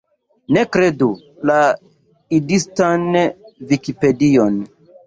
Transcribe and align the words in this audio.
Ne 0.55 0.63
kredu 0.75 1.09
la 1.51 1.59
Idistan 2.41 3.09
Vikipedion! 3.73 4.63